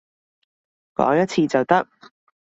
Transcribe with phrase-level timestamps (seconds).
[0.95, 1.87] 講一次就得